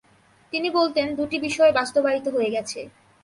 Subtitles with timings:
[0.53, 2.79] তিনি বলতেন, দুটি বিষয় বাস্তবায়িত হয়ে গেছে।